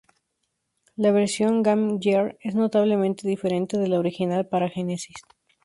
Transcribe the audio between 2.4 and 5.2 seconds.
es notablemente diferente de la original para Genesis.